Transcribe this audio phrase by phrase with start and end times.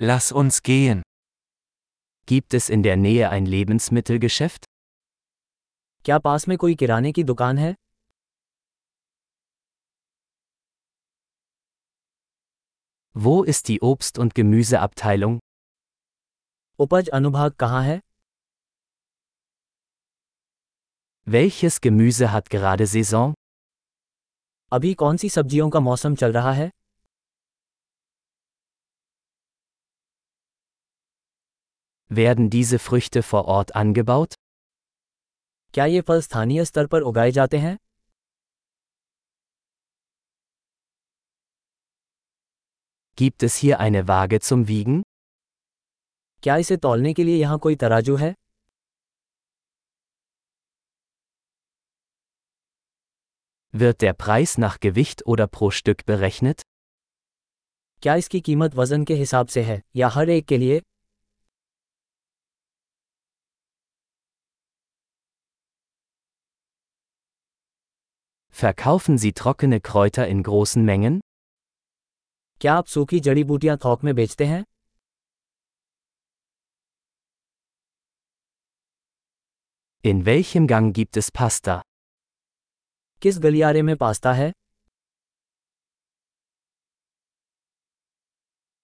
[0.00, 1.02] Lass uns gehen.
[2.26, 4.64] Gibt es in der Nähe ein Lebensmittelgeschäft?
[6.04, 7.74] क्या पास में कोई किराने की दुकान है
[13.16, 15.38] Wo ist die Obst- und Gemüseabteilung?
[16.78, 18.00] उपज अनुभाग कहाँ है
[21.26, 23.34] Welches Gemüse hat gerade Saison?
[24.72, 26.70] अभी कौन सी सब्जियों का मौसम चल रहा है
[32.09, 34.35] Werden diese Früchte vor Ort angebaut?
[35.73, 37.77] क्या ये फल स्थानीय स्तर पर उगाए जाते हैं
[43.17, 45.01] Gibt es hier eine Waage zum Wiegen?
[46.43, 48.33] क्या इसे तौलने के लिए यहाँ कोई तराजू है
[53.73, 56.61] Wird der Preis nach Gewicht oder pro Stück berechnet?
[58.03, 60.81] क्या इसकी कीमत वजन के हिसाब से है या हर एक के लिए
[68.63, 71.19] Verkaufen Sie trockene Kräuter in großen Mengen?
[72.61, 74.63] क्या आप सूखी जड़ी बूटियां थोक में बेचते हैं
[80.03, 81.81] In welchem Gang gibt es Pasta?
[83.21, 84.51] किस गलियारे में पास्ता है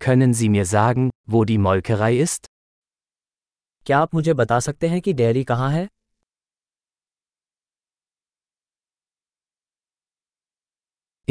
[0.00, 2.46] Können Sie mir sagen, wo die Molkerei ist?
[3.86, 5.86] क्या आप मुझे बता सकते हैं कि डेयरी कहाँ है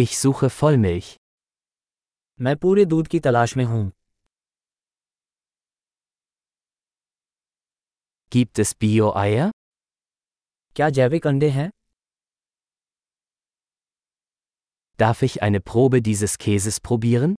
[0.01, 1.15] Ich suche Vollmilch.
[2.41, 3.91] मैं पूरे दूध की तलाश में हूँ
[8.31, 9.49] Gibt es Bio-Eier?
[10.75, 11.69] क्या जैविक अंडे हैं
[15.01, 17.35] Darf ich eine Probe dieses Käses probieren?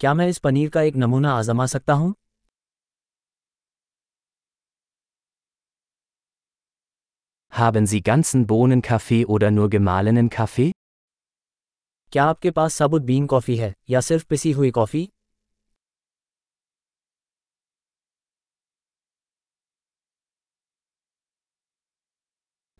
[0.00, 2.14] क्या मैं इस पनीर का एक नमूना आजमा सकता हूँ
[7.52, 10.72] Haben Sie ganzen Bohnenkaffee oder nur gemahlenen Kaffee?
[12.11, 15.07] क्या आपके पास साबुत बीन कॉफ़ी है या सिर्फ़ पिसी हुई coffee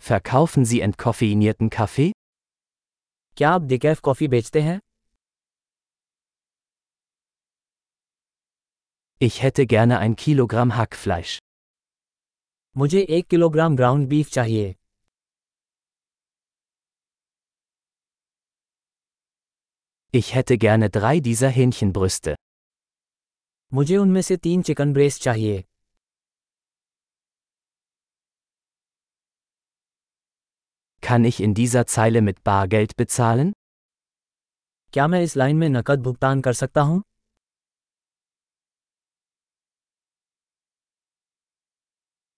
[0.01, 2.11] Verkaufen Sie entkoffeinierten Kaffee?
[3.37, 4.79] क्या आप डिकैफ कॉफ़ी बेचते हैं
[9.21, 11.37] Ich hätte gerne ein Kilogramm Hackfleisch.
[12.77, 14.75] मुझे एक किलोग्राम ग्राउंड बीफ चाहिए
[20.12, 22.34] Ich hätte gerne drei dieser Hähnchenbrüste.
[23.74, 25.64] मुझे उनमें से तीन चिकन ब्रेस्ट चाहिए
[31.02, 33.52] Kann ich in dieser Zeile mit Bargeld bezahlen?
[34.92, 37.02] क्या मैं इस लाइन में नकद भुगतान कर सकता हूँ